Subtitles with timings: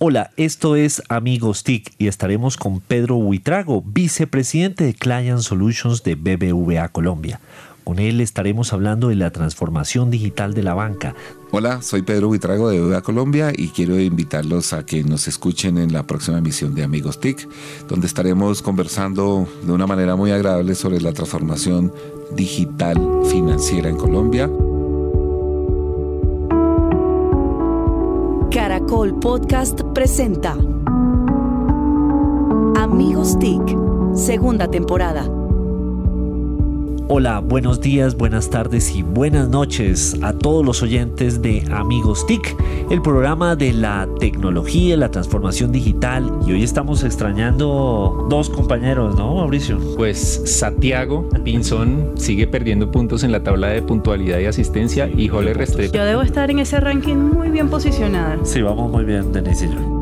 [0.00, 6.14] Hola, esto es Amigos TIC y estaremos con Pedro Huitrago, vicepresidente de Client Solutions de
[6.14, 7.40] BBVA Colombia.
[7.82, 11.16] Con él estaremos hablando de la transformación digital de la banca.
[11.50, 15.92] Hola, soy Pedro Huitrago de BBVA Colombia y quiero invitarlos a que nos escuchen en
[15.92, 17.48] la próxima emisión de Amigos TIC,
[17.88, 21.92] donde estaremos conversando de una manera muy agradable sobre la transformación
[22.36, 22.96] digital
[23.28, 24.48] financiera en Colombia.
[28.88, 30.56] Caracol Podcast presenta
[32.74, 33.60] Amigos TIC,
[34.14, 35.37] segunda temporada.
[37.10, 42.54] Hola, buenos días, buenas tardes y buenas noches a todos los oyentes de Amigos TIC,
[42.90, 46.30] el programa de la tecnología, la transformación digital.
[46.46, 49.78] Y hoy estamos extrañando dos compañeros, ¿no, Mauricio?
[49.96, 55.54] Pues Santiago Pinzón sigue perdiendo puntos en la tabla de puntualidad y asistencia y Jole
[55.54, 55.94] Restrepo.
[55.94, 58.36] Yo debo estar en ese ranking muy bien posicionada.
[58.42, 59.97] Sí, vamos muy bien, Denise y yo.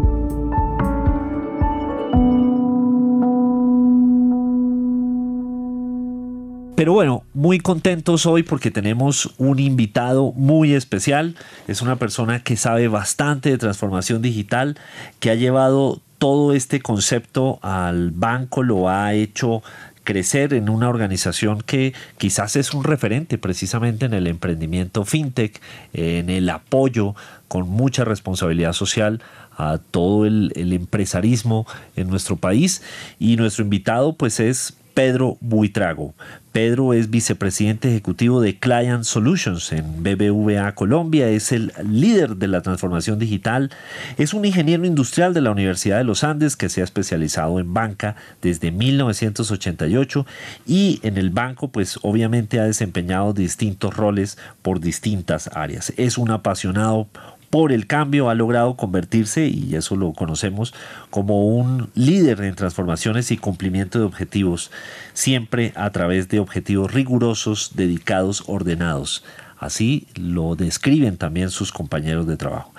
[6.77, 11.35] Pero bueno, muy contentos hoy porque tenemos un invitado muy especial.
[11.69, 14.77] Es una persona que sabe bastante de transformación digital,
[15.19, 19.63] que ha llevado todo este concepto al banco, lo ha hecho
[20.05, 25.61] crecer en una organización que quizás es un referente precisamente en el emprendimiento fintech,
[25.95, 27.15] en el apoyo
[27.49, 29.23] con mucha responsabilidad social
[29.57, 31.67] a todo el, empresarismo
[31.97, 32.83] en nuestro país.
[33.19, 36.15] Y nuestro invitado pues es Pedro Buitrago.
[36.53, 42.63] Pedro es vicepresidente ejecutivo de Client Solutions en BBVA Colombia, es el líder de la
[42.63, 43.71] transformación digital,
[44.17, 47.75] es un ingeniero industrial de la Universidad de los Andes que se ha especializado en
[47.75, 50.25] banca desde 1988
[50.67, 55.93] y en el banco pues obviamente ha desempeñado distintos roles por distintas áreas.
[55.99, 57.07] Es un apasionado
[57.51, 60.75] por el cambio ha logrado convertirse, y eso lo conocemos,
[61.11, 64.71] como un líder en transformaciones y cumplimiento de objetivos,
[65.15, 69.25] siempre a través de objetivos rigurosos, dedicados, ordenados.
[69.59, 72.73] Así lo describen también sus compañeros de trabajo.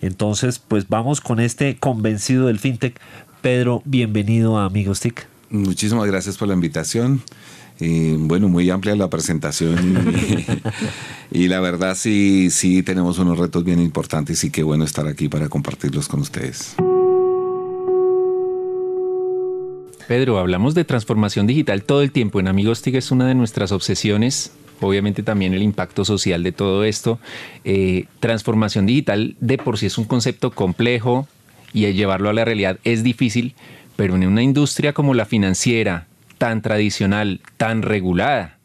[0.00, 2.98] Entonces, pues vamos con este convencido del fintech.
[3.42, 5.26] Pedro, bienvenido a Amigos TIC.
[5.50, 7.22] Muchísimas gracias por la invitación.
[8.18, 9.76] Bueno, muy amplia la presentación
[11.30, 15.28] y, la verdad sí, sí tenemos unos retos bien importantes y qué bueno estar aquí
[15.28, 16.74] para compartirlos con ustedes.
[20.08, 22.40] Pedro, hablamos de transformación digital todo el tiempo.
[22.40, 26.84] En Amigos TIC es una de nuestras obsesiones obviamente también el impacto social de todo
[26.84, 27.18] esto.
[27.64, 31.26] Eh, transformación digital de por sí es un concepto complejo
[31.72, 33.54] y llevarlo a la realidad es difícil,
[33.96, 36.06] pero en una industria como la financiera,
[36.42, 38.58] tan tradicional, tan regulada,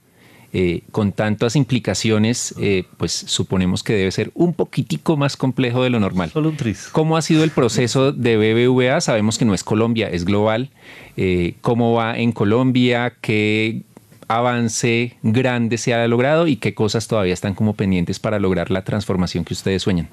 [0.52, 5.92] eh, con tantas implicaciones, eh, pues suponemos que debe ser un poquitico más complejo de
[5.92, 6.32] lo normal.
[6.32, 6.90] Solo un tris.
[6.92, 9.00] ¿Cómo ha sido el proceso de BBVA?
[9.00, 10.72] Sabemos que no es Colombia, es global.
[11.18, 13.14] Eh, ¿Cómo va en Colombia?
[13.22, 13.84] ¿Qué
[14.28, 18.84] avance grande se ha logrado y qué cosas todavía están como pendientes para lograr la
[18.84, 20.10] transformación que ustedes sueñan?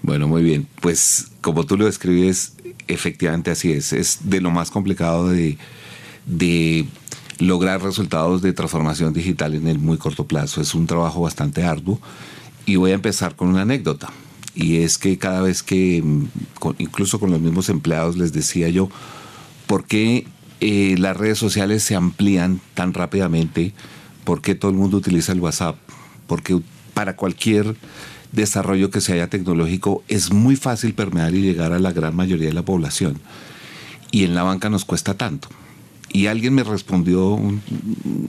[0.00, 0.66] Bueno, muy bien.
[0.80, 2.56] Pues como tú lo describes,
[2.88, 3.92] efectivamente así es.
[3.92, 5.58] Es de lo más complicado de
[6.26, 6.86] de
[7.38, 10.60] lograr resultados de transformación digital en el muy corto plazo.
[10.60, 12.00] Es un trabajo bastante arduo
[12.66, 14.10] y voy a empezar con una anécdota.
[14.54, 16.26] Y es que cada vez que, mm,
[16.78, 18.88] incluso con los mismos empleados, les decía yo,
[19.66, 20.26] ¿por qué
[20.60, 23.74] eh, las redes sociales se amplían tan rápidamente?
[24.24, 25.76] ¿Por qué todo el mundo utiliza el WhatsApp?
[26.26, 26.60] Porque
[26.94, 27.76] para cualquier
[28.32, 32.48] desarrollo que se haya tecnológico es muy fácil permear y llegar a la gran mayoría
[32.48, 33.20] de la población.
[34.12, 35.48] Y en la banca nos cuesta tanto.
[36.14, 37.40] Y alguien me respondió,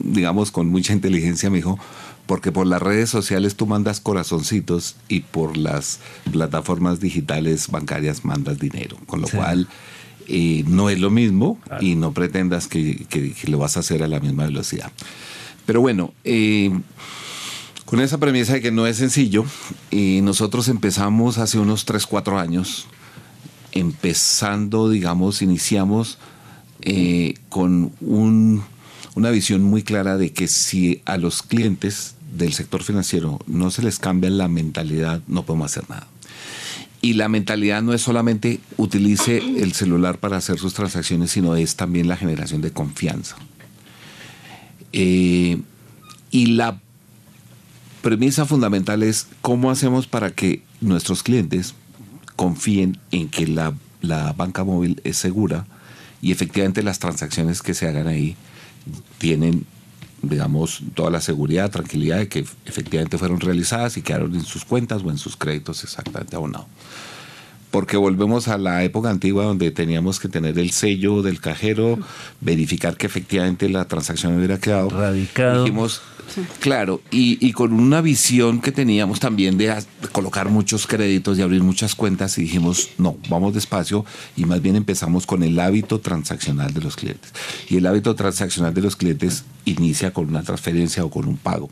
[0.02, 1.78] digamos, con mucha inteligencia, me dijo,
[2.26, 6.00] porque por las redes sociales tú mandas corazoncitos y por las
[6.32, 9.68] plataformas digitales bancarias mandas dinero, con lo cual
[10.26, 13.06] eh, no es lo mismo y no pretendas que,
[13.46, 14.90] lo vas a hacer a la misma velocidad.
[15.64, 16.72] Pero bueno, eh,
[17.84, 19.44] con esa premisa de que no es sencillo,
[19.92, 22.88] eh, nosotros empezamos hace unos 3, 4 años,
[23.70, 26.18] empezando, digamos, iniciamos
[26.88, 33.40] eh, con una visión muy clara de que si a los clientes del sector financiero
[33.48, 36.06] no se les cambia la mentalidad, no podemos hacer nada.
[37.02, 41.74] Y la mentalidad no es solamente utilice el celular para hacer sus transacciones, sino es
[41.74, 43.34] también la generación de confianza.
[44.92, 45.60] Eh,
[46.30, 46.80] y la
[48.00, 51.74] premisa fundamental es cómo hacemos para que nuestros clientes
[52.36, 55.66] confíen en que la, la banca móvil es segura,
[56.22, 58.36] y efectivamente las transacciones que se hagan ahí
[59.18, 59.66] tienen,
[60.22, 65.02] digamos, toda la seguridad, tranquilidad de que efectivamente fueron realizadas y quedaron en sus cuentas
[65.04, 66.66] o en sus créditos exactamente abonados.
[67.70, 71.98] porque volvemos a la época antigua donde teníamos que tener el sello del cajero,
[72.40, 74.88] verificar que efectivamente la transacción hubiera quedado.
[74.88, 75.64] Radicado.
[75.64, 76.00] Dijimos,
[76.60, 79.74] claro, y, con una visión que teníamos también de,
[80.12, 84.04] colocar muchos créditos y abrir muchas cuentas y dijimos, no, vamos despacio
[84.36, 87.32] y más bien empezamos con el hábito transaccional de los clientes.
[87.68, 91.70] Y el hábito transaccional de los clientes inicia con una transferencia o con un pago.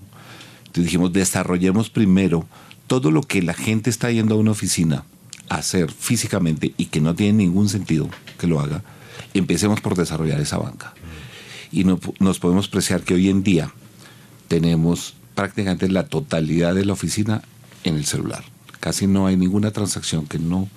[0.66, 2.46] Entonces dijimos, desarrollemos primero
[2.86, 5.04] todo lo que la gente está yendo a una oficina
[5.48, 8.08] a hacer físicamente y que no tiene ningún sentido
[8.38, 8.82] que lo haga.
[9.34, 10.94] Empecemos por desarrollar esa banca.
[11.70, 13.72] Y no- nos podemos apreciar que hoy en día
[14.48, 17.42] tenemos prácticamente la totalidad de la oficina
[17.84, 18.44] en el celular.
[18.80, 20.68] Casi no hay ninguna transacción que no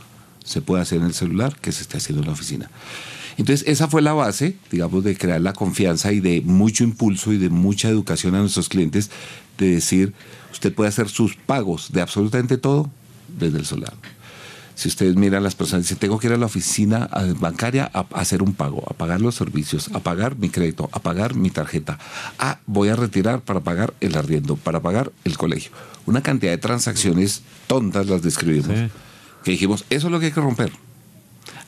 [0.43, 2.69] se pueda hacer en el celular que se esté haciendo en la oficina.
[3.37, 7.37] Entonces, esa fue la base, digamos, de crear la confianza y de mucho impulso y
[7.37, 9.11] de mucha educación a nuestros clientes,
[9.57, 10.13] de decir,
[10.51, 12.89] usted puede hacer sus pagos de absolutamente todo
[13.37, 13.93] desde el celular.
[14.77, 17.09] Si ustedes miran las personas, dicen, tengo que ir a la oficina
[17.39, 21.33] bancaria a, hacer un pago, a pagar los servicios, a pagar mi crédito, a pagar
[21.33, 21.97] mi tarjeta.
[22.38, 25.71] Ah, voy a retirar para pagar el arriendo, para pagar el colegio.
[26.06, 28.68] Una cantidad de transacciones tontas las describimos.
[28.68, 28.89] Sí.
[29.44, 30.71] Que dijimos, eso es lo que hay que romper.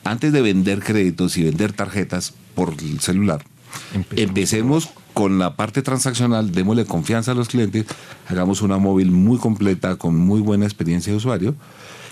[0.04, 3.44] Antes de vender créditos y vender tarjetas por el celular,
[3.92, 4.28] Empecemos.
[4.28, 7.86] empecemos con la parte transaccional, démosle confianza a los clientes,
[8.28, 11.56] hagamos una móvil muy completa, con muy buena experiencia de usuario,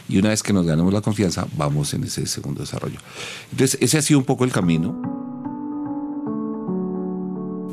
[0.09, 2.99] y una vez que nos ganemos la confianza, vamos en ese segundo desarrollo.
[3.53, 4.95] Entonces, ese ha sido un poco el camino.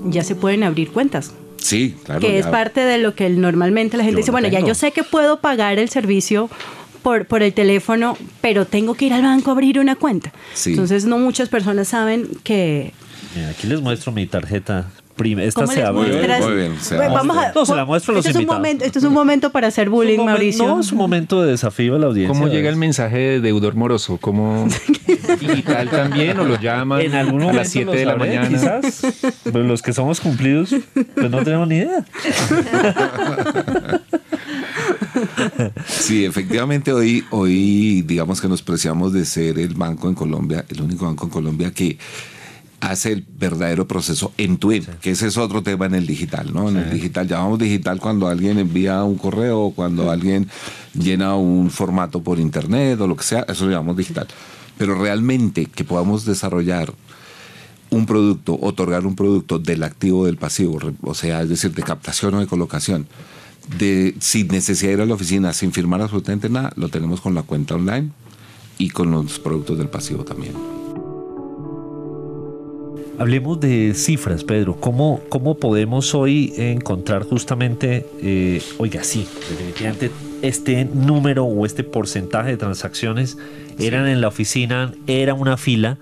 [0.08, 1.32] Ya se pueden abrir cuentas.
[1.58, 2.22] Sí, claro.
[2.22, 4.76] que es ya- parte de lo que normalmente la gente Yo dice, bueno, ya yo
[4.76, 6.48] sé que puedo pagar el servicio
[7.02, 10.32] por, por el teléfono, pero tengo que ir al banco a abrir una cuenta.
[10.54, 10.72] Sí.
[10.72, 12.94] Entonces, no muchas personas saben que...
[13.36, 14.92] Mira, aquí les muestro mi tarjeta.
[15.18, 15.92] Esta ¿Cómo se.
[15.94, 17.52] Muy bien, muy bien, se Bueno, la vamos a.
[17.54, 18.60] No, se la muestro a los este es un invitados.
[18.60, 20.68] momento, Este es un momento para hacer bullying, momen- Mauricio.
[20.68, 22.34] No, es un momento de desafío a la audiencia.
[22.34, 24.18] ¿Cómo llega el mensaje de deudor moroso?
[24.20, 24.68] ¿Cómo
[25.40, 28.28] digital también o lo llaman En algún a momento las 7 lo de la sabré,
[28.38, 28.50] mañana?
[28.50, 29.02] Quizás,
[29.44, 30.76] pero los que somos cumplidos,
[31.16, 32.06] pues no tenemos ni idea.
[35.88, 40.82] Sí, efectivamente hoy, hoy digamos que nos preciamos de ser el banco en Colombia, el
[40.82, 41.98] único banco en Colombia que
[42.86, 44.70] hace el verdadero proceso en tu
[45.02, 46.70] que ese es otro tema en el digital, ¿no?
[46.70, 50.48] En el digital llamamos digital cuando alguien envía un correo o cuando alguien
[50.94, 54.28] llena un formato por internet o lo que sea, eso lo llamamos digital.
[54.78, 56.94] Pero realmente que podamos desarrollar
[57.90, 61.82] un producto, otorgar un producto del activo o del pasivo, o sea, es decir, de
[61.82, 63.08] captación o de colocación,
[63.80, 67.34] de, sin necesidad de ir a la oficina, sin firmar absolutamente nada, lo tenemos con
[67.34, 68.12] la cuenta online
[68.78, 70.85] y con los productos del pasivo también.
[73.18, 74.80] Hablemos de cifras, Pedro.
[74.80, 82.52] ¿Cómo, cómo podemos hoy encontrar justamente, eh, oiga, sí, definitivamente este número o este porcentaje
[82.52, 83.38] de transacciones
[83.80, 85.98] eran en la oficina, era una fila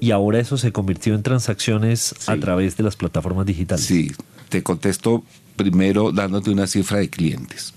[0.00, 3.84] y ahora eso se convirtió en transacciones a través de las plataformas digitales?
[3.84, 4.12] Sí,
[4.48, 5.24] te contesto
[5.56, 7.74] primero dándote una cifra de clientes.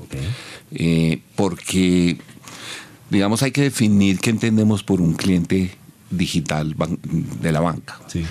[0.72, 2.18] Eh, porque,
[3.10, 5.72] digamos, hay que definir qué entendemos por un cliente
[6.10, 6.76] digital
[7.42, 8.00] de la banca.
[8.08, 8.24] Sí.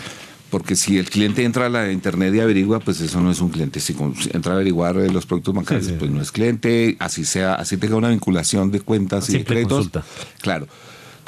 [0.51, 3.51] Porque si el cliente entra a la internet y averigua, pues eso no es un
[3.51, 3.79] cliente.
[3.81, 3.95] Si
[4.33, 5.97] entra a averiguar eh, los productos bancarios, Sí, sí.
[5.99, 6.97] pues no es cliente.
[6.99, 9.73] Así sea, así tenga una vinculación de cuentas y de créditos.
[9.91, 10.05] consulta.
[10.41, 10.67] Claro.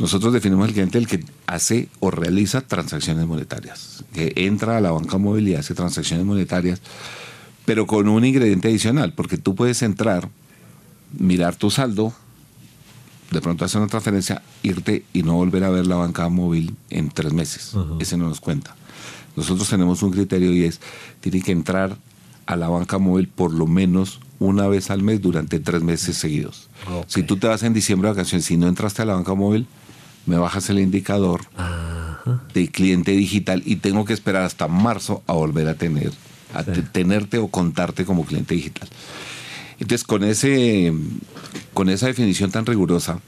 [0.01, 4.03] Nosotros definimos el cliente el que hace o realiza transacciones monetarias.
[4.13, 6.81] Que entra a la banca móvil y hace transacciones monetarias,
[7.65, 10.29] pero con un ingrediente adicional, porque tú puedes entrar,
[11.17, 12.13] mirar tu saldo,
[13.31, 17.09] de pronto hacer una transferencia, irte y no volver a ver la banca móvil en
[17.11, 17.73] tres meses.
[18.01, 18.75] Ese no nos cuenta.
[19.37, 20.81] Nosotros tenemos un criterio y es,
[21.21, 21.97] tiene que entrar
[22.47, 26.69] a la banca móvil por lo menos una vez al mes durante tres meses seguidos.
[27.07, 29.67] Si tú te vas en diciembre de vacaciones, si no entraste a la banca móvil,
[30.27, 32.43] me bajas el indicador Ajá.
[32.53, 36.13] de cliente digital y tengo que esperar hasta marzo a volver a tener,
[36.55, 36.83] a Sí.
[36.93, 38.89] tenerte o contarte como cliente digital.
[39.79, 40.93] Entonces, con, ese,
[41.75, 43.21] con esa definición tan rigurosa,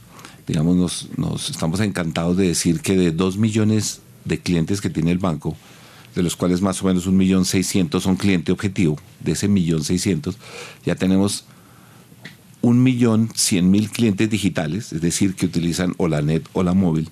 [0.46, 5.10] digamos, nos, nos estamos encantados de decir que de 2 millones de clientes que tiene
[5.10, 5.56] el banco,
[6.14, 9.84] de los cuales más o menos un millón seiscientos son cliente objetivo, de ese millón
[9.84, 10.36] seiscientos,
[10.84, 11.44] ya tenemos
[12.60, 16.72] un millón cien mil clientes digitales, es decir, que utilizan o la net o la
[16.72, 17.10] móvil,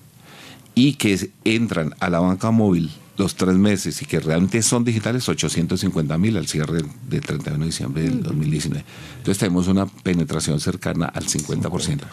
[0.75, 5.29] y que entran a la banca móvil los tres meses y que realmente son digitales,
[5.29, 8.83] 850 mil al cierre de 31 de diciembre del 2019.
[9.17, 12.01] Entonces tenemos una penetración cercana al 50%.
[12.01, 12.07] O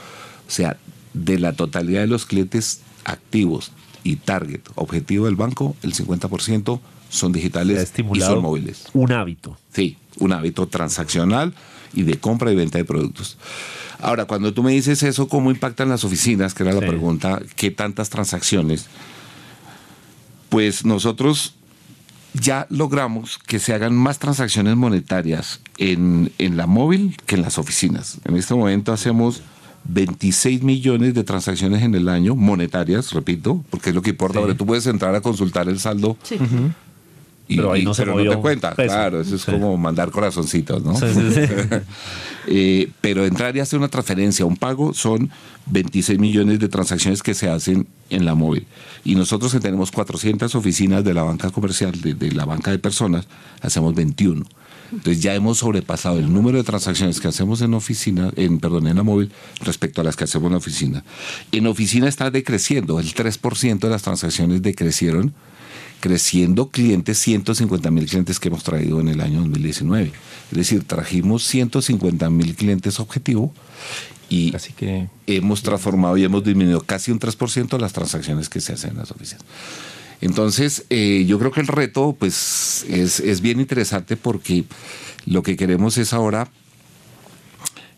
[0.47, 0.77] sea,
[1.15, 3.73] de la totalidad de los clientes activos
[4.05, 8.87] y target objetivo del banco, el 50% son digitales y son móviles.
[8.93, 9.59] un hábito.
[9.73, 11.55] Sí, un hábito transaccional
[11.93, 13.37] y de compra y venta de productos.
[14.01, 16.55] Ahora, cuando tú me dices eso, ¿cómo impactan las oficinas?
[16.55, 18.87] Que era la pregunta, ¿qué tantas transacciones?
[20.49, 21.55] Pues nosotros
[22.33, 27.59] ya logramos que se hagan más transacciones monetarias en, en la móvil que en las
[27.59, 28.19] oficinas.
[28.25, 29.43] En este momento hacemos
[29.85, 34.39] 26 millones de transacciones en el año, monetarias, repito, porque es lo que importa.
[34.39, 34.41] Sí.
[34.43, 36.37] Porque tú puedes entrar a consultar el saldo Sí.
[37.49, 38.75] y, Pero ahí y- no se pero movió te cuenta.
[38.75, 38.95] peso.
[38.95, 39.51] Claro, eso es Sí.
[39.51, 40.95] como mandar corazoncitos, ¿no?
[40.95, 41.41] Sí, sí, sí.
[42.53, 45.31] Eh, pero entrar y hacer una transferencia, un pago, son
[45.67, 48.67] 26 millones de transacciones que se hacen en la móvil.
[49.05, 52.79] Y nosotros que tenemos 400 oficinas de la banca comercial, de, de la banca de
[52.79, 53.29] personas,
[53.61, 54.47] hacemos 21.
[54.93, 58.97] Entonces ya hemos sobrepasado el número de transacciones que hacemos en oficina, en perdón, en
[58.97, 59.31] la móvil
[59.61, 61.05] respecto a las que hacemos en la oficina.
[61.53, 65.35] En oficina está decreciendo, el 3% de las transacciones decrecieron,
[66.01, 70.13] creciendo clientes, 150 mil clientes que hemos traído en el año 2019.
[70.51, 73.53] Es decir, trajimos 150 mil clientes objetivo
[74.31, 78.73] y Así que hemos transformado y hemos disminuido casi un 3% las transacciones que se
[78.73, 79.45] hacen en las oficinas.
[80.21, 84.65] Entonces, eh, yo creo que el reto pues, es, es bien interesante porque
[85.27, 86.49] lo que queremos es ahora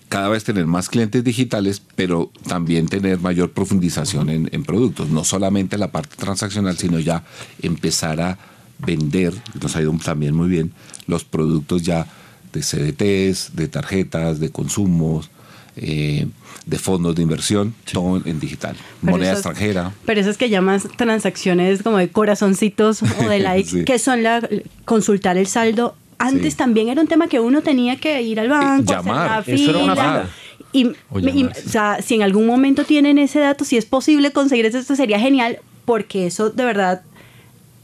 [0.08, 5.08] cada vez tener más clientes digitales, pero también tener mayor profundización en, en productos.
[5.08, 7.24] No solamente la parte transaccional, sino ya
[7.62, 8.38] empezar a
[8.78, 10.72] vender, nos ha ido también muy bien,
[11.06, 12.06] los productos ya
[12.52, 15.30] de CDTs, de tarjetas, de consumos,
[15.76, 16.26] eh,
[16.66, 18.76] de fondos de inversión, todo en digital.
[19.00, 19.92] Pero Moneda esas- extranjera.
[20.06, 23.84] Pero esas que llamas transacciones como de corazoncitos o de likes, Sí.
[23.84, 24.46] que son la
[24.84, 25.96] consultar el saldo.
[26.18, 26.58] Antes Sí.
[26.58, 29.40] también era un tema que uno tenía que ir al banco, llamar.
[29.40, 30.26] hacer la Eso era una fila.
[30.74, 31.62] Y, O y- llamar, sí.
[31.66, 34.94] o sea, si en algún momento tienen ese dato, si es posible conseguir eso, esto
[34.94, 37.02] sería genial, porque eso de verdad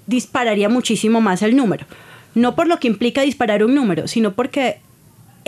[0.07, 1.87] dispararía muchísimo más el número.
[2.35, 4.81] No por lo que implica disparar un número, sino porque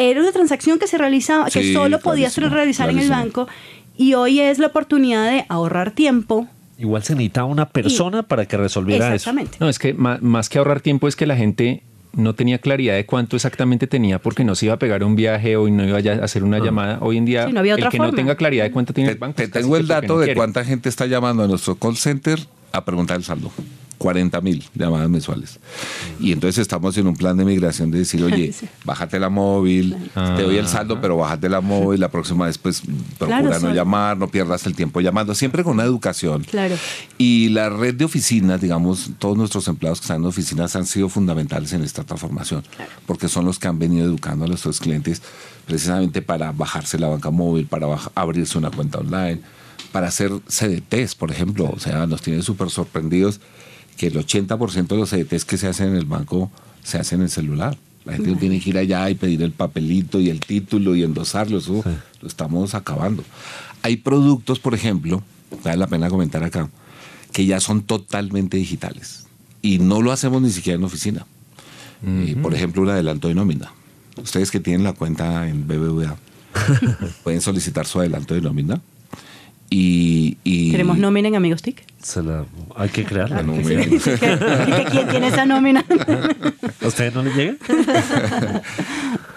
[0.00, 3.48] era una transacción que se realizaba, que solo podías clarísimo, realizar en el banco,
[3.96, 6.48] y hoy es la oportunidad de ahorrar tiempo.
[6.78, 9.14] Igual se necesita una persona para que resolviera eso.
[9.16, 9.58] Exactamente.
[9.60, 13.04] No, es que más, que ahorrar tiempo es que la gente no tenía claridad de
[13.06, 16.24] cuánto exactamente tenía porque no se iba a pegar un viaje o no iba a
[16.24, 16.98] hacer una llamada.
[17.02, 19.12] Hoy en día, Sí, no había el que no tenga claridad de cuánto tiene Te,
[19.12, 19.36] el banco.
[19.36, 20.38] te tengo el dato no de quiere.
[20.38, 22.40] cuánta gente está llamando a nuestro call center
[22.72, 23.52] a preguntar el saldo.
[24.00, 25.60] 40 mil llamadas mensuales.
[26.18, 28.66] Y entonces estamos en un plan de migración de decir, oye, Sí.
[28.84, 30.68] bájate la móvil, te doy el Ah.
[30.68, 32.80] saldo, pero bájate la móvil, la próxima vez pues
[33.18, 36.44] procura Claro, no llamar, no pierdas el tiempo llamando, siempre con una educación.
[36.44, 36.76] Claro.
[37.18, 41.10] Y la red de oficinas, digamos, todos nuestros empleados que están en oficinas han sido
[41.10, 42.64] fundamentales en esta transformación,
[43.06, 45.20] porque son los que han venido educando a nuestros clientes
[45.66, 49.40] precisamente para bajarse la banca móvil, para abrirse una cuenta online,
[49.92, 51.70] para hacer CDTs, por ejemplo.
[51.74, 53.40] O sea, nos tienen súper sorprendidos
[54.00, 56.50] que el 80% de los CDTs que se hacen en el banco
[56.82, 57.76] se hacen en el celular.
[58.06, 61.02] La gente no tiene que ir allá y pedir el papelito y el título y
[61.02, 61.58] endosarlo.
[61.58, 61.84] Eso
[62.22, 63.22] lo estamos acabando.
[63.82, 65.22] Hay productos, por ejemplo,
[65.62, 66.70] vale la pena comentar acá,
[67.30, 69.26] que ya son totalmente digitales.
[69.60, 71.26] Y no lo hacemos ni siquiera en oficina.
[72.06, 73.70] Eh, por ejemplo, un adelanto de nómina.
[74.16, 76.16] Ustedes que tienen la cuenta en BBVA
[77.22, 78.80] pueden solicitar su adelanto de nómina.
[79.72, 81.84] Y, y- Queremos nómina en Amigos TIC.
[82.02, 82.44] Se la-
[82.76, 83.36] hay que crearla.
[83.36, 83.84] La nómina.
[83.84, 85.84] ¿Que- que ¿Quién tiene esa nómina?
[86.82, 87.54] ¿A ustedes no les llega?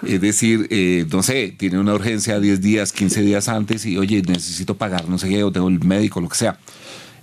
[0.06, 4.22] Es decir, eh, no sé, tiene una urgencia 10 días, 15 días antes y, oye,
[4.22, 6.60] necesito pagar, no sé qué, o tengo el médico, lo que sea.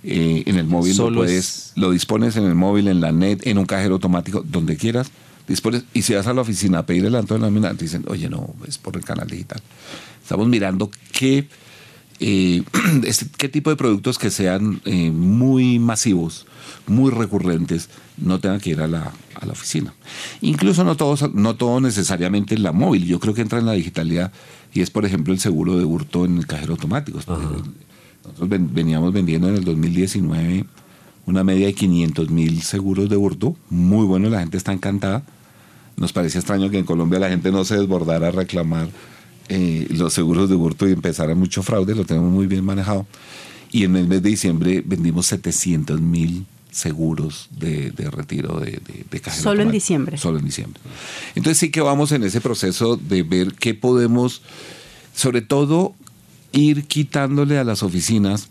[0.03, 3.11] Eh, en el móvil Solo lo puedes, es- lo dispones en el móvil, en la
[3.11, 5.11] net, en un cajero automático, donde quieras.
[5.47, 7.85] Dispones, y si vas a la oficina a pedir el adelanto de la nómina, te
[7.85, 9.61] dicen, oye, no, es por el canal digital.
[10.23, 11.47] Estamos mirando qué,
[12.21, 12.63] eh,
[13.05, 16.45] este- qué tipo de productos que sean eh, muy masivos,
[16.87, 19.93] muy recurrentes, no tengan que ir a la, a la oficina.
[20.41, 23.73] Incluso no, todos, no todo necesariamente en la móvil, yo creo que entra en la
[23.73, 24.31] digitalidad
[24.73, 27.17] y es, por ejemplo, el seguro de hurto en el cajero automático.
[27.17, 30.65] Nosotros ven- veníamos vendiendo en el 2019
[31.25, 35.23] una media de 500 mil seguros de hurto, muy bueno, la gente está encantada.
[35.97, 38.89] Nos parece extraño que en Colombia la gente no se desbordara a reclamar
[39.53, 43.05] eh, los seguros de hurto y empezara mucho fraude, lo tenemos muy bien manejado.
[43.69, 49.05] Y en el mes de diciembre vendimos 700 mil seguros de, de retiro de, de,
[49.11, 50.17] de cajero Solo en diciembre.
[50.17, 50.79] Solo en diciembre.
[51.35, 54.41] Entonces sí que vamos en ese proceso de ver qué podemos,
[55.13, 55.95] sobre todo,
[56.53, 58.49] ir quitándole a las oficinas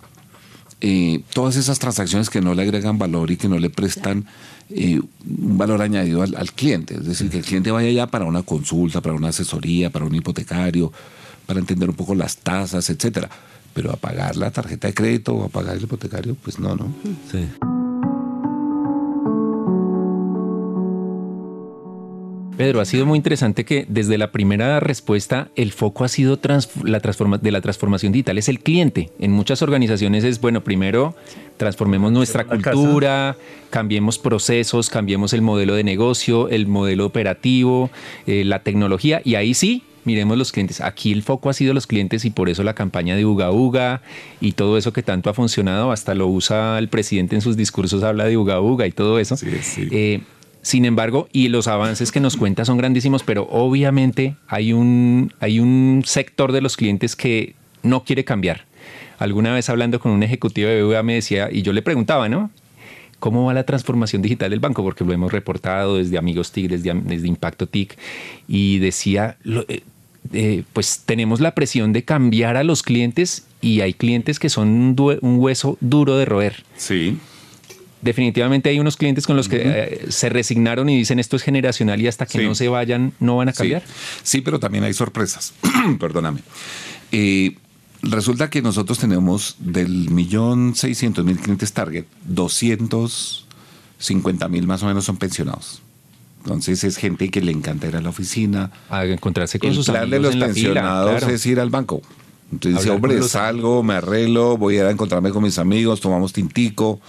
[0.82, 4.26] eh, todas esas transacciones que no le agregan valor y que no le prestan
[4.70, 6.94] eh, un valor añadido al, cliente.
[6.94, 10.14] Es decir, que el cliente vaya allá para una consulta, para una asesoría, para un
[10.14, 10.92] hipotecario,
[11.46, 13.28] para entender un poco las tasas, etcétera.
[13.74, 16.92] Pero a pagar la tarjeta de crédito o a pagar el hipotecario, pues no, no.
[17.30, 17.48] Sí.
[22.60, 26.38] Pedro, ha sido muy interesante que desde la primera respuesta el foco ha sido
[26.84, 29.08] la transforma de la transformación digital, es el cliente.
[29.18, 31.14] En muchas organizaciones es, bueno, primero
[31.56, 33.34] transformemos nuestra cultura,
[33.70, 37.88] cambiemos procesos, cambiemos el modelo de negocio, el modelo operativo,
[38.26, 40.82] eh, la tecnología, y ahí sí miremos los clientes.
[40.82, 44.02] Aquí el foco ha sido los clientes y por eso la campaña de Uga Uga
[44.38, 48.02] y todo eso que tanto ha funcionado, hasta lo usa el presidente en sus discursos,
[48.02, 49.34] habla de Uga Uga y todo eso.
[49.90, 50.20] Eh,
[50.62, 55.58] sin embargo, y los avances que nos cuenta son grandísimos, pero obviamente hay un, hay
[55.58, 58.66] un sector de los clientes que no quiere cambiar.
[59.18, 62.50] Alguna vez hablando con un ejecutivo de BBVA me decía, y yo le preguntaba, ¿no?
[63.18, 64.82] ¿Cómo va la transformación digital del banco?
[64.82, 67.98] Porque lo hemos reportado desde Amigos TIC, desde, Impacto TIC,
[68.48, 69.82] y decía, eh,
[70.32, 74.68] eh, pues tenemos la presión de cambiar a los clientes y hay clientes que son
[74.68, 76.64] un, hueso duro de roer.
[76.76, 77.18] Sí
[78.02, 82.00] definitivamente hay unos clientes con los que eh, se resignaron y dicen esto es generacional
[82.00, 83.82] y hasta que no se vayan no van a cambiar.
[84.22, 85.54] Sí, pero también hay sorpresas.
[86.00, 86.40] Perdóname.
[87.12, 87.56] Eh,
[88.02, 95.04] resulta que nosotros tenemos del millón seiscientos mil clientes target, 250 mil más o menos
[95.04, 95.82] son pensionados.
[96.44, 98.70] Entonces es gente que le encanta ir a la oficina.
[98.88, 102.00] A encontrarse con el sus plan de los pensionados es ir al banco.
[102.52, 106.32] Entonces dice, hombre, salgo, me arreglo, voy a ir a encontrarme con mis amigos, tomamos
[106.32, 107.00] tintico,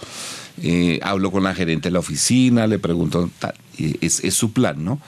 [0.62, 4.84] eh, hablo con la gerente de la oficina, le pregunto, tal, es, es su plan,
[4.84, 5.00] ¿no?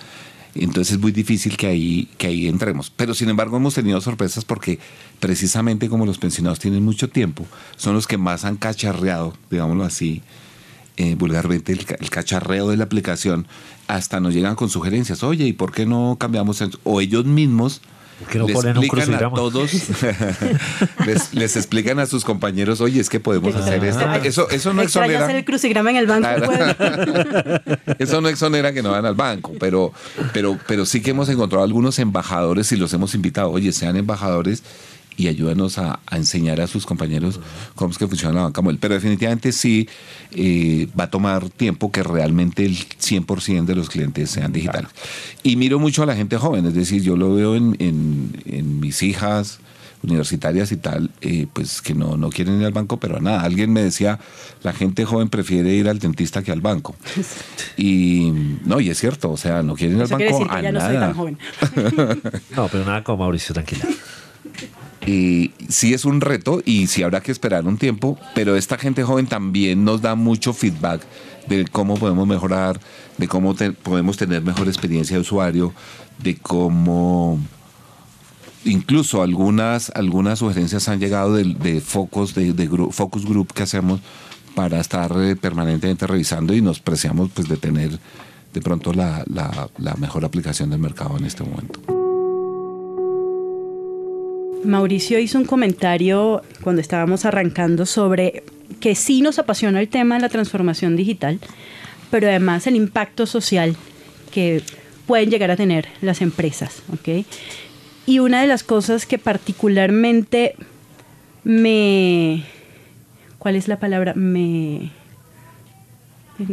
[0.55, 2.93] Entonces es muy difícil que ahí, que ahí entremos.
[2.95, 4.79] Pero sin embargo hemos tenido sorpresas porque
[5.21, 7.45] precisamente como los pensionados tienen mucho tiempo,
[7.76, 10.23] son los que más han cacharreado, digámoslo así,
[10.97, 13.49] eh, vulgarmente el, cacharreo de la aplicación,
[13.88, 16.62] hasta nos llegan con sugerencias, oye, ¿y por qué no cambiamos?
[16.85, 17.81] O ellos mismos
[18.35, 19.73] no les explican a todos,
[21.33, 24.04] les, explican a sus compañeros, oye, es que podemos hacer esto.
[24.23, 25.25] Eso, eso no exonera.
[25.25, 26.52] hacer el crucigrama en el banco.
[27.99, 29.92] eso no exonera que no van al banco, pero,
[30.33, 34.62] pero, pero sí que hemos encontrado algunos embajadores y los hemos invitado, oye, sean embajadores
[35.16, 37.40] y ayúdanos a, enseñar a sus compañeros
[37.75, 38.78] cómo es que funciona la banca móvil.
[38.78, 39.88] Pero definitivamente sí
[40.33, 44.90] eh, va a tomar tiempo que realmente el 100% de los clientes sean digitales.
[45.42, 49.03] Y miro mucho a la gente joven, es decir, yo lo veo en, en, mis
[49.03, 49.61] hijas
[50.03, 53.42] universitarias y tal, eh, pues que no, no quieren ir al banco, pero a nada.
[53.42, 54.18] Alguien me decía,
[54.62, 56.94] la gente joven prefiere ir al dentista que al banco.
[57.77, 58.33] Y
[58.64, 61.09] no, y es cierto, o sea, no quieren ir al banco a nada.
[61.09, 61.38] No, joven.
[62.57, 63.85] no, pero nada como Mauricio, tranquila.
[65.07, 69.03] Y sí es un reto y sí habrá que esperar un tiempo, pero esta gente
[69.05, 71.03] joven también nos da mucho feedback
[71.47, 72.81] de cómo podemos mejorar,
[73.19, 75.75] de cómo podemos tener mejor experiencia de usuario,
[76.23, 77.38] de cómo
[78.64, 84.01] incluso algunas, algunas sugerencias han llegado de, focos, de, focus group que hacemos
[84.55, 87.99] para estar eh, permanentemente revisando y nos preciamos pues de tener
[88.55, 91.93] de pronto la, la mejor aplicación del mercado en este momento.
[94.64, 98.42] Mauricio hizo un comentario cuando estábamos arrancando sobre
[98.81, 101.38] que sí nos apasiona el tema de la transformación digital,
[102.11, 103.77] pero además el impacto social
[104.33, 104.62] que
[105.07, 106.83] pueden llegar a tener las empresas.
[108.07, 110.57] Y una de las cosas que particularmente
[111.44, 112.44] me...
[113.38, 114.14] ¿Cuál es la palabra?
[114.14, 114.90] Me...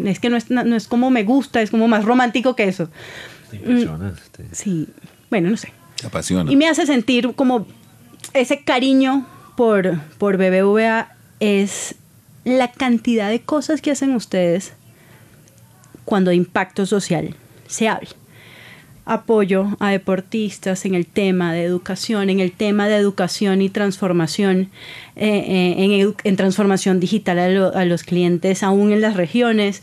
[0.05, 2.89] Es que no es, no es como me gusta, es como más romántico que eso.
[3.65, 3.83] Mm,
[4.51, 4.87] sí,
[5.29, 5.73] bueno, no sé.
[6.05, 6.51] apasiona.
[6.51, 7.65] Y me hace sentir como
[8.33, 11.95] ese cariño por, por BBVA es
[12.43, 14.73] la cantidad de cosas que hacen ustedes
[16.05, 17.35] cuando de impacto social
[17.67, 18.09] se habla.
[19.03, 24.69] Apoyo a deportistas en el tema de educación, en el tema de educación y transformación,
[25.15, 29.81] eh, eh, en, transformación digital a, los clientes, aún en las regiones.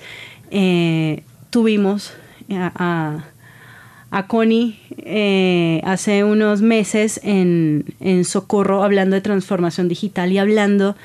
[0.51, 2.15] Eh, tuvimos
[2.51, 3.25] a
[4.27, 7.85] Connie eh, hace unos meses en,
[8.25, 10.97] Socorro hablando de transformación digital y hablando...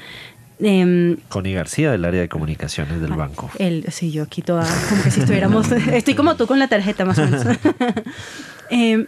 [0.59, 3.51] Eh, Connie García del área de comunicaciones del banco.
[3.59, 7.05] Él, sí, yo aquí toda, como que si estuviéramos, estoy como tú con la tarjeta
[7.05, 7.45] más o menos.
[8.69, 9.07] Em,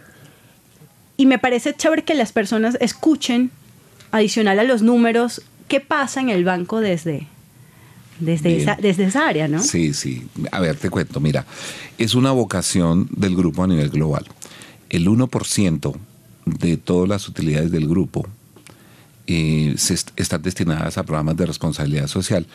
[1.16, 3.50] y me parece chévere que las personas escuchen,
[4.12, 7.26] adicional a los números, qué pasa en el banco desde,
[8.20, 9.62] desde esa, desde esa área, ¿no?
[9.62, 10.26] Sí, sí.
[10.52, 11.46] A ver, te cuento, mira,
[11.98, 14.26] es una vocación del grupo a nivel global.
[14.90, 15.94] El 1%
[16.46, 18.26] de todas las utilidades del grupo
[19.26, 19.74] eh,
[20.16, 22.46] están destinadas a programas de responsabilidad social,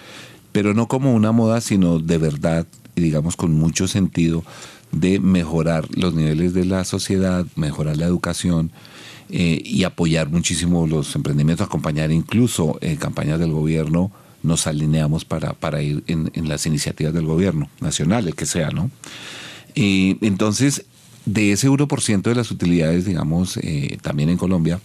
[0.52, 4.44] pero no como una moda, sino de verdad, y digamos con mucho sentido,
[4.92, 8.72] de mejorar los niveles de la sociedad, mejorar la educación,
[9.34, 14.12] eh, y apoyar muchísimo los emprendimientos, acompañar incluso eh, campañas del gobierno
[14.44, 18.90] nos alineamos para, para ir en, las iniciativas del gobierno nacional, el que sea, ¿no?
[19.74, 20.86] Y entonces,
[21.26, 24.80] de ese 1% de las utilidades, digamos, eh, también en Colombia,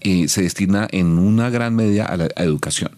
[0.00, 2.92] eh, se destina en una gran medida a la educación.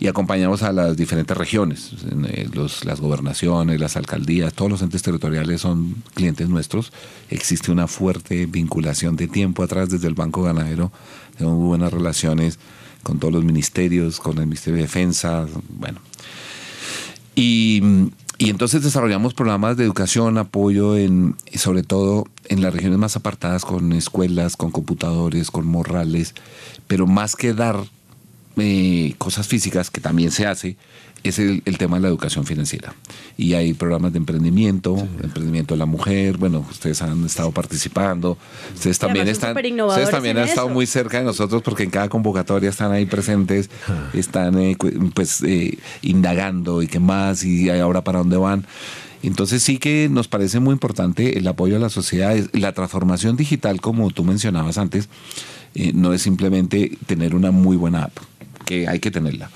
[0.00, 1.92] Y acompañamos a las diferentes regiones,
[2.28, 2.48] eh,
[2.84, 6.92] las gobernaciones, las alcaldías, todos los entes territoriales son clientes nuestros.
[7.28, 10.90] Existe una fuerte vinculación de tiempo atrás desde el Banco Ganadero.
[11.36, 12.58] Tenemos muy buenas relaciones
[13.04, 16.00] con todos los ministerios, con el Ministerio de Defensa, bueno,
[17.36, 17.80] y,
[18.38, 23.64] y entonces desarrollamos programas de educación, apoyo en, sobre todo en las regiones más apartadas,
[23.64, 26.34] con escuelas, con computadores, con morrales,
[26.86, 27.76] pero más que dar
[28.56, 30.76] eh, cosas físicas, que también se hace,
[31.24, 32.94] es el, el tema de la educación financiera.
[33.36, 38.38] Y hay programas de emprendimiento, de emprendimiento de la mujer, bueno, ustedes han estado participando,
[38.74, 39.54] ustedes también están,
[39.88, 43.70] ustedes también han estado muy cerca de nosotros porque en cada convocatoria están ahí presentes,
[44.12, 44.76] están eh,
[45.14, 48.64] pues eh, indagando y qué más y ahora para dónde van.
[49.22, 53.36] Entonces sí que nos parece muy importante el apoyo a la sociedad, Es- la transformación
[53.36, 55.08] digital como tú mencionabas antes,
[55.74, 58.18] eh, no es simplemente tener una muy buena app,
[58.66, 59.48] que hay que tenerla.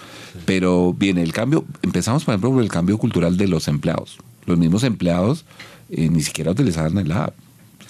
[0.45, 4.19] Pero viene el cambio, empezamos por ejemplo por el cambio cultural de los empleados.
[4.47, 5.45] Los mismos empleados
[5.91, 7.35] eh, ni siquiera utilizaban el app.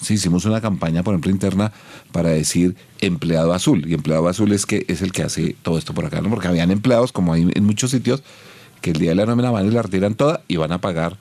[0.01, 1.73] Sí, hicimos una campaña, por ejemplo, interna
[2.11, 3.85] para decir empleado azul.
[3.87, 6.29] Y empleado azul es que es el que hace todo esto por acá, ¿no?
[6.29, 8.23] Porque habían empleados, como hay en muchos sitios,
[8.81, 11.17] que el día de la nómina van y la retiran toda y van a pagar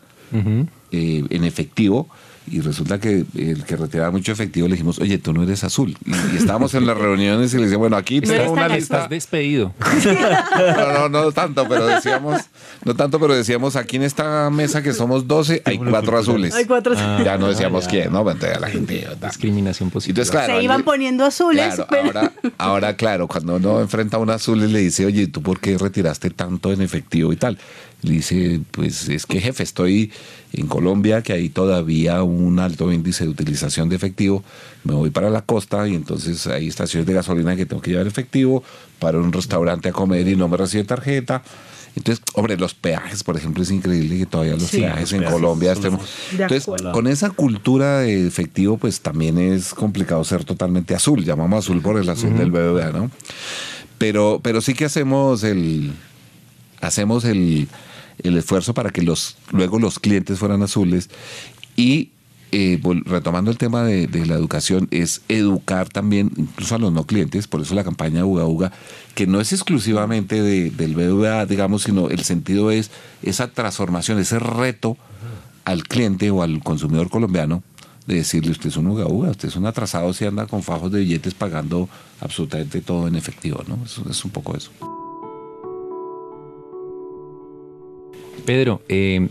[0.92, 2.08] eh, en efectivo.
[2.50, 5.96] Y resulta que el que retiraba mucho efectivo le dijimos, oye, tú no eres azul.
[6.04, 8.96] Y, y estábamos en las reuniones y le decía, bueno, aquí No tengo una lista.
[8.96, 9.74] Estás despedido.
[10.58, 12.42] No, no, no tanto, pero decíamos,
[12.84, 16.54] no tanto, pero decíamos, aquí en esta mesa que somos 12, hay cuatro azules.
[16.54, 17.90] Hay cuatro Ah, Ya no decíamos ya.
[17.90, 18.22] quién, ¿no?
[18.24, 19.06] Bueno, Entonces la gente...
[19.28, 20.12] Discriminación positiva.
[20.22, 21.74] Entonces, claro, Se iban poniendo azules.
[21.74, 25.26] Claro, pero- ahora, ahora, claro, cuando uno enfrenta a un azul y le dice, oye,
[25.26, 27.58] ¿tú por qué retiraste tanto en efectivo y tal?
[28.02, 30.12] Le dice, pues es que jefe, estoy
[30.52, 34.44] en Colombia, que hay todavía un alto índice de utilización de efectivo,
[34.84, 38.06] me voy para la costa y entonces hay estaciones de gasolina que tengo que llevar
[38.06, 38.62] efectivo,
[39.00, 41.42] para un restaurante a comer y no me recibe tarjeta.
[41.96, 44.78] Entonces, hombre, los peajes, por ejemplo, es increíble que todavía los Sí.
[44.78, 46.02] peajes Los en peajes Colombia estemos...
[46.30, 51.24] Entonces, con esa cultura de efectivo, pues también es complicado ser totalmente azul.
[51.24, 53.10] Llamamos azul por el azul del BBVA, ¿no?
[53.98, 55.92] Pero, pero sí que hacemos el
[56.80, 57.68] hacemos el,
[58.22, 61.08] el esfuerzo para que los luego los clientes fueran azules
[61.76, 62.10] y
[62.50, 67.46] eh, retomando el tema de, la educación es educar también incluso a los no clientes
[67.46, 68.72] por eso la campaña Uga Uga
[69.14, 72.90] que no es exclusivamente de- del BBVA digamos sino el sentido es
[73.22, 74.96] esa transformación ese reto
[75.66, 77.62] al cliente o al consumidor colombiano
[78.06, 80.90] de decirle usted es un uga uga, usted es un atrasado si anda con fajos
[80.90, 81.90] de billetes pagando
[82.22, 83.78] absolutamente todo en efectivo, ¿no?
[83.84, 84.70] Es un poco eso.
[88.48, 89.28] Pedro, eh,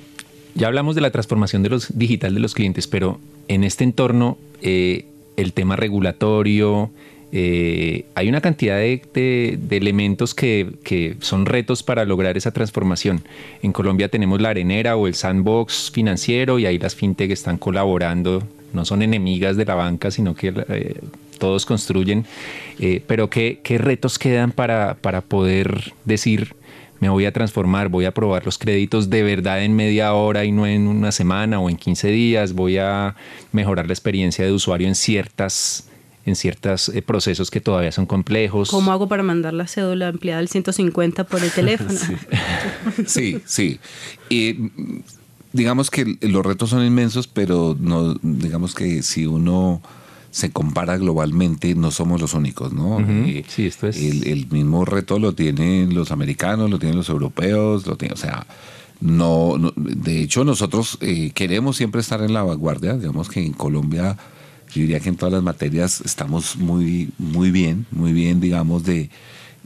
[0.53, 5.05] ya hablamos de la transformación digital de los clientes, pero en este entorno, eh,
[5.37, 6.91] el tema regulatorio,
[7.31, 13.23] eh, hay una cantidad de, elementos que, son retos para lograr esa transformación.
[13.63, 18.43] En Colombia tenemos la arenera o el sandbox financiero y ahí las fintech están colaborando,
[18.71, 20.53] no son enemigas de la banca, sino que
[21.39, 22.23] todos construyen.
[23.07, 26.53] Pero ¿qué, retos quedan para poder decir
[26.99, 30.51] me voy a transformar, voy a probar los créditos de verdad en media hora y
[30.51, 33.15] no en una semana o en 15 días, voy a
[33.51, 35.87] mejorar la experiencia de usuario en ciertas
[36.25, 38.69] en ciertos eh, procesos que todavía son complejos.
[38.69, 41.99] ¿Cómo hago para mandar la cédula ampliada al 150 por el teléfono?
[43.05, 43.79] Sí, sí.
[44.29, 45.01] Y mm,
[45.53, 49.81] digamos que los retos son inmensos, pero no, digamos que si uno
[50.37, 52.99] se compara globalmente, no somos los únicos, ¿no?
[52.99, 57.09] Eh, Sí, esto es- El, el mismo reto lo tienen los americanos, lo tienen los
[57.09, 58.45] europeos, lo tienen, o sea,
[59.01, 63.53] no, no- de hecho nosotros eh, queremos siempre estar en la vanguardia, digamos que en
[63.53, 64.15] Colombia,
[64.73, 69.09] yo diría que en todas las materias estamos muy, muy bien, muy bien, digamos, de,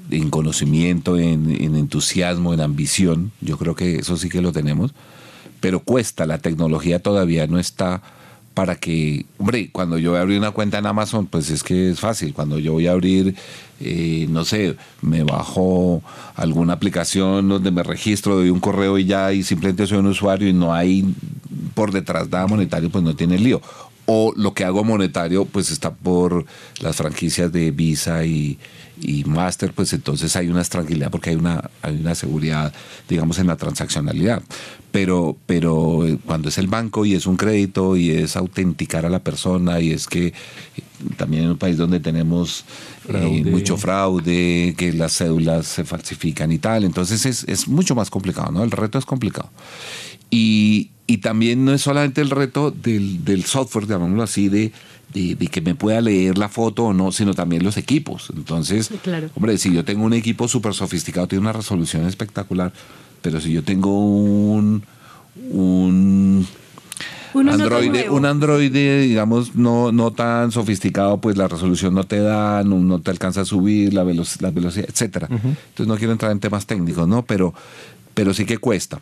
[0.10, 4.54] de- en conocimiento, en, en entusiasmo, en ambición, yo creo que eso sí que lo
[4.54, 4.94] tenemos,
[5.60, 8.02] pero cuesta, la tecnología todavía no está
[8.54, 11.92] para que, hombre, cuando yo voy a abrir una cuenta en Amazon, pues es que
[11.92, 12.34] es fácil.
[12.34, 13.36] Cuando yo voy a abrir,
[13.80, 16.02] eh, no sé, me bajo
[16.36, 20.48] alguna aplicación donde me registro, doy un correo y ya, y simplemente soy un usuario
[20.50, 21.16] y no hay
[21.74, 23.62] por detrás nada monetario, pues no tiene lío.
[24.06, 26.46] O lo que hago monetario, pues está por
[26.82, 28.60] las franquicias de Visa y,
[29.02, 32.74] y Master, pues entonces hay una tranquilidad porque hay una, hay una seguridad,
[33.10, 34.44] digamos, en la transaccionalidad.
[34.92, 39.10] Pero, pero eh, cuando es el banco y es un crédito y es autenticar a
[39.10, 40.34] la persona y es que eh,
[41.18, 42.66] también en un país donde tenemos
[43.08, 48.10] eh, mucho fraude, que las cédulas se falsifican y tal, entonces es, es mucho más
[48.10, 48.64] complicado, ¿no?
[48.64, 49.50] El reto es complicado.
[50.30, 54.71] Y, y también no es solamente el reto del, del software, llamémoslo así, de,
[55.13, 58.32] de, de, que me pueda leer la foto o no, sino también los equipos.
[58.36, 59.30] Entonces, Claro.
[59.36, 62.71] hombre, si yo tengo un equipo súper sofisticado, tiene una resolución espectacular,
[63.21, 63.91] pero si yo tengo
[64.54, 64.84] un,
[65.52, 66.47] un
[67.34, 72.63] tan Android, un Android, digamos, no, no tan sofisticado, pues la resolución no te da,
[72.63, 75.28] no, no te alcanza a subir la, veloc- la velocidad, etcétera.
[75.32, 77.24] Entonces no quiero entrar en temas técnicos, ¿no?
[77.26, 77.54] Pero,
[78.13, 79.02] pero sí que cuesta.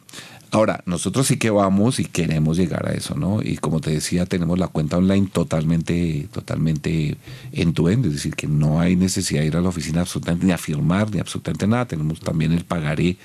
[0.52, 3.40] Ahora, nosotros sí que vamos y queremos llegar a eso, ¿no?
[3.44, 7.18] Y como te decía, tenemos la cuenta online totalmente, totalmente
[7.52, 10.46] en tu end, es decir, que no hay necesidad de ir a la oficina absolutamente
[10.48, 11.86] ni a firmar, ni absolutamente nada.
[11.88, 13.18] Tenemos también el pagaré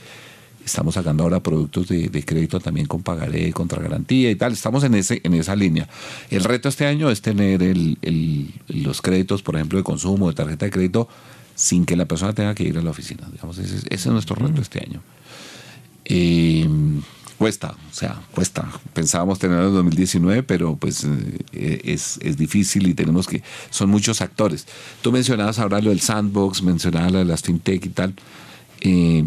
[0.64, 4.54] Estamos sacando ahora productos de, de crédito también con pagaré, contra garantía y tal.
[4.54, 5.86] Estamos en, ese, en esa línea.
[6.30, 10.34] El reto este año es tener el- el- los créditos, por ejemplo, de consumo, de
[10.34, 11.06] tarjeta de crédito,
[11.54, 13.28] sin que la persona tenga que ir a la oficina.
[13.30, 15.02] Digamos, ese, es- ese es nuestro reto este año.
[17.38, 18.66] Cuesta, o sea, cuesta.
[18.92, 21.04] Pensábamos tenerlo en 2019, pero pues
[21.52, 23.42] eh, es, es difícil y tenemos que...
[23.70, 24.66] Son muchos actores.
[25.02, 28.14] Tú mencionabas ahora lo del sandbox, mencionabas lo de las fintech y tal.
[28.80, 29.24] Eh,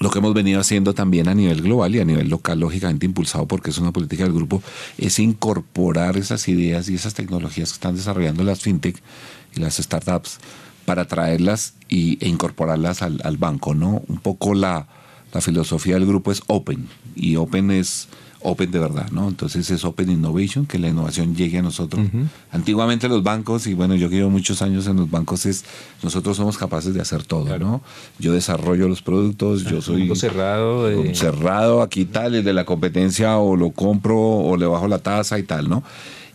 [0.00, 3.46] lo que hemos venido haciendo también a nivel global y a nivel local, lógicamente impulsado
[3.46, 4.62] porque es una política del grupo,
[4.96, 9.02] es incorporar esas ideas y esas tecnologías que están desarrollando las fintech
[9.56, 10.38] y las startups
[10.84, 14.02] para traerlas y, e incorporarlas al, al banco, ¿no?
[14.06, 14.86] Un poco la,
[15.32, 18.08] la filosofía del grupo es open y open es
[18.40, 19.26] open de verdad, ¿no?
[19.28, 22.06] Entonces es open innovation, que la innovación llegue a nosotros.
[22.52, 25.64] Antiguamente los bancos, y bueno, yo que llevo muchos años en los bancos, es
[26.04, 27.82] nosotros somos capaces de hacer todo, ¿no?
[28.20, 32.64] Yo desarrollo los productos, yo soy mundo cerrado de- cerrado aquí tal, el de la
[32.64, 35.82] competencia o lo compro o le bajo la tasa y tal, ¿no?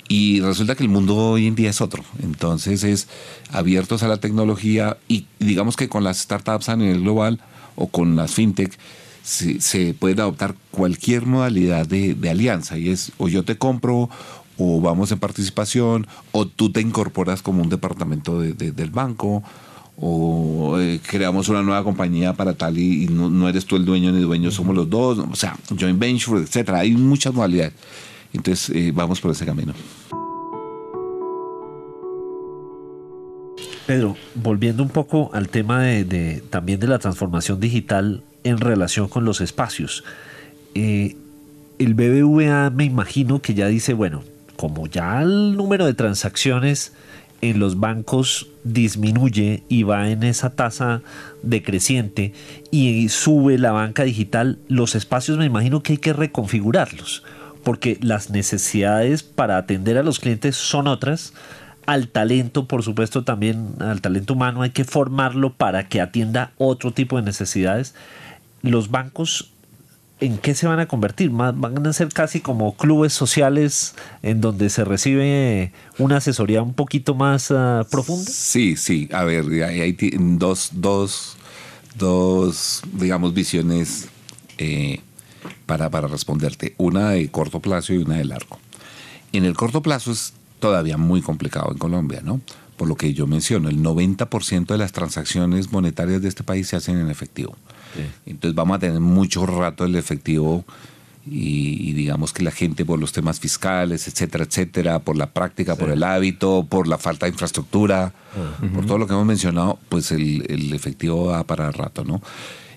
[0.10, 2.04] Y resulta que el mundo hoy en día es otro.
[2.22, 3.08] Entonces es
[3.50, 7.40] abiertos a la tecnología y digamos que con las startups a nivel global
[7.76, 8.78] o con las fintech
[9.24, 14.10] se, se puede adoptar cualquier modalidad de, de alianza y es o yo te compro
[14.58, 19.42] o vamos en participación o tú te incorporas como un departamento de- de- del banco
[19.98, 23.86] o eh, creamos una nueva compañía para tal y, y no, no eres tú el
[23.86, 26.80] dueño ni dueño, somos los dos, o sea, joint venture, etcétera.
[26.80, 27.74] Hay muchas modalidades.
[28.34, 29.74] Entonces eh, vamos por ese camino.
[33.86, 39.26] Pedro, volviendo un poco al tema de, también de la transformación digital en relación con
[39.26, 40.04] los espacios.
[40.74, 41.16] Eh,
[41.80, 44.24] el BBVA me imagino que ya dice, bueno,
[44.56, 46.94] como ya el número de transacciones
[47.42, 51.02] en los bancos disminuye y va en esa tasa
[51.42, 52.32] decreciente
[52.72, 57.24] y sube la banca digital, los espacios me imagino que hay que reconfigurarlos,
[57.66, 61.34] porque las necesidades para atender a los clientes son otras.
[61.86, 66.92] Al talento, por supuesto, también al talento humano hay que formarlo para que atienda otro
[66.94, 67.94] tipo de necesidades.
[68.62, 69.50] Los bancos
[70.20, 71.32] ¿en qué se van a convertir?
[71.32, 76.74] ¿Más- ¿Van a ser casi como clubes sociales en donde se recibe una asesoría un
[76.74, 78.32] poquito más ah, profunda?
[78.32, 79.10] Sí, sí.
[79.12, 79.98] A ver, hay,
[80.38, 81.36] dos, dos,
[81.98, 84.08] dos, digamos, visiones
[84.58, 85.02] eh,
[85.66, 86.74] para, para responderte.
[86.78, 88.60] Una de corto plazo y una de largo.
[89.34, 92.40] En el corto plazo es todavía muy complicado en Colombia, ¿no?
[92.78, 96.78] Por lo que yo menciono, el 90% de las transacciones monetarias de este país se
[96.78, 97.58] hacen en efectivo.
[98.26, 100.64] Entonces vamos a tener mucho rato el efectivo
[101.28, 105.76] y, y digamos que la gente por los temas fiscales, etcétera, etcétera, por la práctica,
[105.76, 108.14] por el hábito, por la falta de infraestructura,
[108.74, 112.22] por todo lo que hemos mencionado, pues el, el efectivo va para rato, ¿no?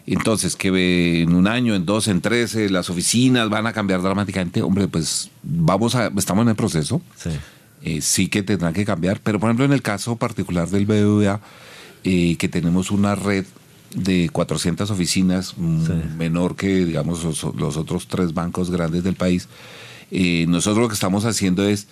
[0.06, 4.02] Entonces, que en un año, en dos, en tres, eh, las oficinas van a cambiar
[4.02, 7.30] dramáticamente, hombre, pues vamos a, estamos en el proceso Sí.
[7.86, 9.20] Eh, sí que tendrán que cambiar.
[9.22, 11.40] Pero, por ejemplo, en el caso particular del BBVA,
[12.02, 13.44] eh, que tenemos una red
[13.94, 19.48] de 400 oficinas, mm, menor que, digamos, los, los otros tres bancos grandes del país,
[20.10, 21.86] eh, nosotros lo que estamos haciendo es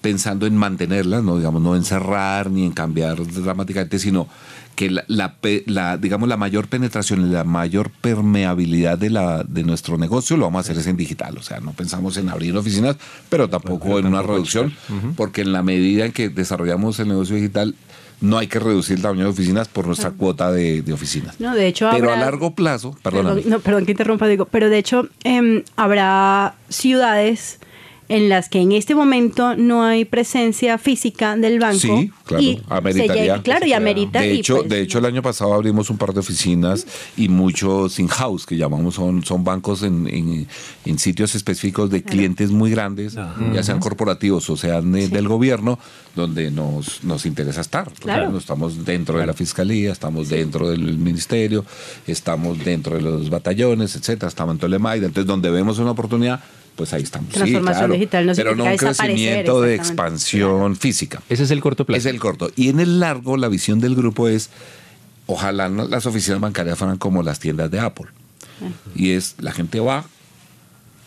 [0.00, 4.28] pensando en mantenerlas, no digamos no en cerrar ni en cambiar dramáticamente, sino
[4.76, 5.34] que la, la
[5.66, 10.44] la, digamos la mayor penetración y la mayor permeabilidad de la de nuestro negocio lo
[10.44, 12.96] vamos a hacer es en digital, o sea, no pensamos en abrir oficinas,
[13.28, 14.74] pero tampoco en una reducción,
[15.16, 17.74] porque en la medida en que desarrollamos el negocio digital
[18.20, 21.38] no hay que reducir el tamaño de oficinas por nuestra cuota de, de oficinas.
[21.40, 22.96] No, de hecho pero a largo plazo.
[23.02, 27.58] Perdón, no, perdón que interrumpa, digo, pero de hecho em, habrá ciudades
[28.08, 31.78] en las que en este momento no hay presencia física del banco.
[31.78, 33.42] Sí, claro, y ameritaría.
[33.42, 34.20] claro, y amerita.
[34.20, 37.28] De y hecho, pues, de hecho, el año pasado abrimos un par de oficinas y
[37.28, 40.46] muchos in-house, que llamamos, son, son bancos en, en-
[40.84, 43.16] en sitios específicos de clientes muy grandes,
[43.52, 45.78] ya sean corporativos o sean de- del gobierno,
[46.14, 47.90] donde nos, nos interesa estar.
[48.00, 48.30] Claro.
[48.30, 51.64] No Estamos dentro de la fiscalía, estamos dentro del ministerio,
[52.06, 55.06] estamos dentro de los batallones, etcétera, estamos en Tolemaida.
[55.06, 56.40] Entonces, donde vemos una oportunidad,
[56.76, 57.28] pues ahí estamos.
[57.28, 61.22] Sí, Transformación claro, digital no pero no un crecimiento de expansión física.
[61.28, 61.98] Ese es el corto plazo.
[61.98, 62.50] Es el corto.
[62.54, 64.50] Y en el largo, la visión del grupo es,
[65.26, 68.06] ojalá las oficinas bancarias fueran como las tiendas de Apple.
[68.94, 70.04] Y es, la gente va,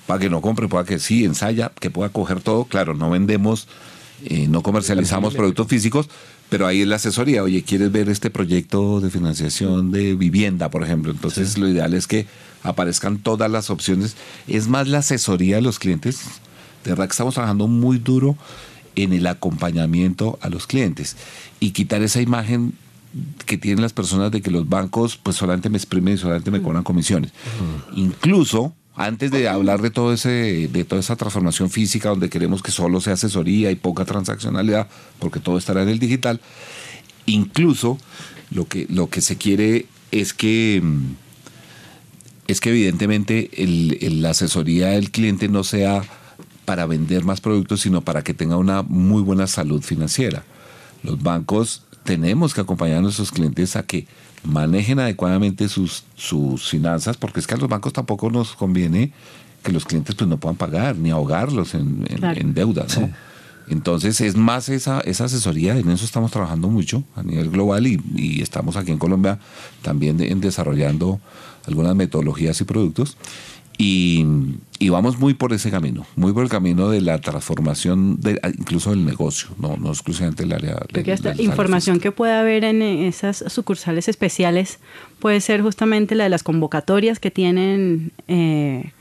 [0.08, 2.66] para que no compre, para que sí, ensaya, que pueda coger todo.
[2.66, 3.68] Claro, no vendemos,
[4.26, 6.10] eh, no comercializamos productos físicos,
[6.50, 7.44] pero ahí es la asesoría.
[7.44, 11.12] Oye, ¿quieres ver este proyecto de financiación de vivienda, por ejemplo?
[11.12, 12.26] Entonces, lo ideal es que
[12.64, 14.16] aparezcan todas las opciones.
[14.48, 16.22] Es más la asesoría de los clientes.
[16.84, 18.38] De verdad que estamos trabajando muy duro
[18.96, 21.16] en el acompañamiento a los clientes
[21.60, 22.74] y quitar esa imagen
[23.46, 26.62] que tienen las personas de que los bancos pues solamente me exprimen y solamente me
[26.62, 27.32] cobran comisiones.
[27.96, 32.72] Incluso antes de hablar de todo ese de toda esa transformación física donde queremos que
[32.72, 36.42] solo sea asesoría y poca transaccionalidad porque todo estará en el digital,
[37.26, 37.98] incluso
[38.52, 41.29] lo que lo que se quiere es que mm,
[42.52, 46.02] es que evidentemente el- el- la asesoría del cliente no sea
[46.66, 50.44] para vender más productos, sino para que tenga una muy buena salud financiera.
[51.04, 54.08] Los bancos tenemos que acompañar a nuestros clientes a que
[54.44, 59.12] manejen adecuadamente sus, sus finanzas, porque es que a los bancos tampoco nos conviene
[59.64, 62.40] que los clientes pues, no puedan pagar ni ahogarlos en, en, Claro.
[62.40, 62.86] en deuda.
[63.00, 63.10] ¿no?
[63.68, 68.02] Entonces es más esa, esa asesoría, en eso estamos trabajando mucho a nivel global y,
[68.16, 69.40] y estamos aquí en Colombia
[69.84, 71.20] también de- en desarrollando
[71.70, 73.18] algunas metodologías y productos.
[73.82, 74.26] Y,
[74.78, 78.90] y vamos muy por ese camino, muy por el camino de la transformación de, incluso
[78.90, 82.82] del negocio, no, no exclusivamente el área Creo que esta información que puede haber en
[82.82, 84.80] eh, esas sucursales especiales
[85.20, 88.92] puede ser justamente la de las convocatorias que tienen, eh,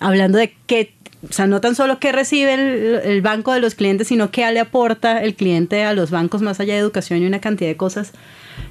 [0.00, 0.94] hablando de qué,
[1.28, 4.50] o sea, no tan solo qué recibe el, el banco de los clientes, sino qué
[4.50, 7.76] le aporta el cliente a los bancos más allá de educación y una cantidad de
[7.76, 8.12] cosas.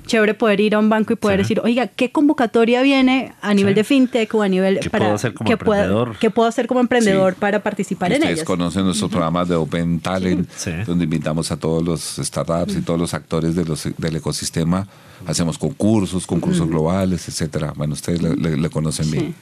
[0.08, 1.44] Chévere poder ir a un banco y poder Sí.
[1.44, 3.76] decir, oiga, ¿qué convocatoria viene a nivel Sí.
[3.76, 6.18] de fintech o a nivel ¿Qué para puedo hacer como qué pueda- emprendedor?
[6.20, 7.40] qué puedo hacer como emprendedor Sí.
[7.40, 8.46] para participar que en Ustedes ellas?
[8.48, 10.72] conocen nuestros programas de Open Talent, Sí.
[10.86, 14.88] donde invitamos a todos los startups y todos los actores de los- del ecosistema.
[15.28, 17.74] Hacemos concursos, concursos globales, etcétera.
[17.76, 19.12] Bueno, ustedes le, le- le conocen Sí.
[19.12, 19.36] bien.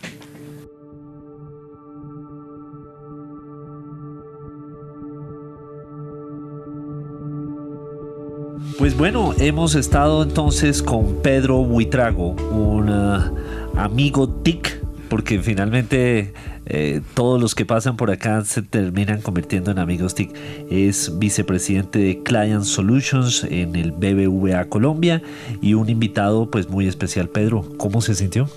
[8.79, 13.29] Pues bueno, hemos estado entonces con Pedro Buitrago, un ah,
[13.75, 16.33] amigo TIC, porque finalmente
[16.65, 20.33] eh, todos los que pasan por acá se terminan convirtiendo en amigos TIC.
[20.71, 25.21] Es vicepresidente de Client Solutions en el BBVA Colombia
[25.61, 27.27] y un invitado pues muy especial.
[27.27, 28.47] Pedro, ¿cómo se sintió?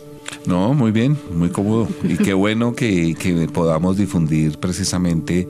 [0.47, 1.88] No, muy bien, muy cómodo.
[2.03, 5.49] Y qué bueno que, que podamos difundir precisamente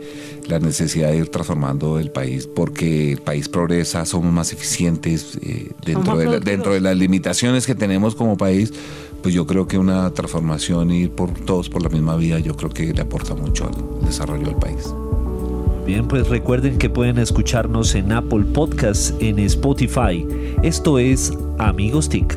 [0.49, 5.71] la necesidad de ir transformando el país, porque el país progresa, somos más eficientes eh,
[5.85, 8.73] dentro, Somos de la- dentro de las limitaciones que tenemos como país.
[9.23, 12.57] Pues yo creo que una transformación y ir por todos por la misma vía, yo
[12.57, 14.93] creo que le aporta mucho al desarrollo del país.
[15.87, 20.27] Bien, pues recuerden que pueden escucharnos en Apple Podcasts, en Spotify.
[20.63, 22.37] Esto es Amigos TIC.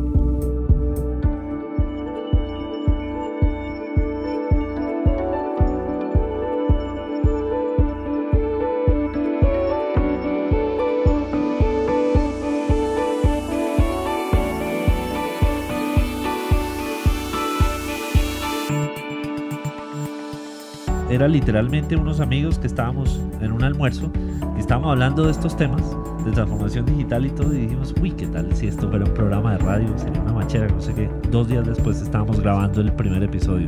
[21.21, 24.11] Era literalmente unos amigos que estábamos en un almuerzo
[24.57, 25.83] y estábamos hablando de estos temas
[26.25, 29.51] de transformación digital y todo y dijimos, uy, ¿qué tal si esto fuera un programa
[29.51, 29.87] de radio?
[29.99, 31.07] Sería una machera, no sé qué.
[31.29, 33.67] Dos días después estábamos grabando el primer episodio.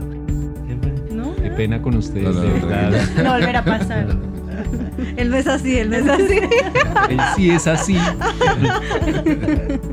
[1.12, 1.36] ¿No?
[1.36, 3.24] Qué pena con ustedes, No, no, de no, verdad.
[3.24, 4.08] No volverá a pasar.
[5.18, 6.40] él no es así, él no es así.
[7.10, 7.98] Él sí es así.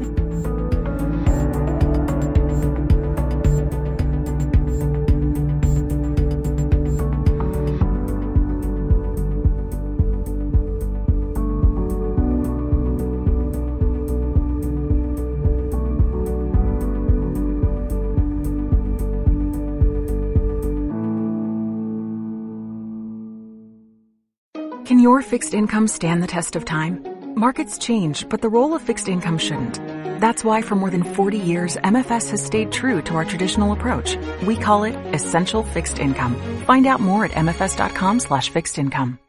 [25.31, 27.01] fixed income stand the test of time?
[27.37, 29.77] Markets change, but the role of fixed income shouldn't.
[30.21, 34.19] That's why for more than 40 years, MFS has stayed true to our traditional approach.
[34.45, 36.35] We call it essential fixed income.
[36.67, 39.21] Find out more at mfs.com slash fixed income.